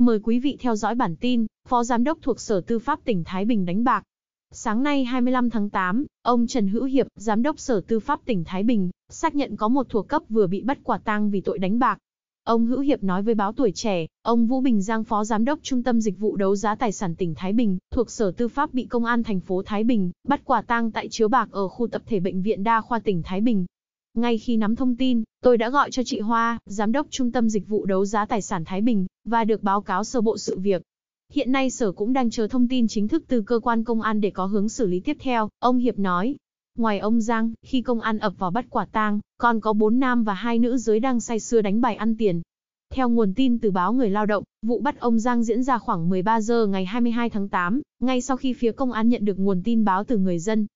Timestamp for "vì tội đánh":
11.30-11.78